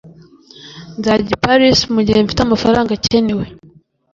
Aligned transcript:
nzajya 0.99 1.31
i 1.35 1.39
paris 1.43 1.79
mugihe 1.93 2.19
mfite 2.25 2.41
amafaranga 2.43 2.89
akenewe. 2.93 3.45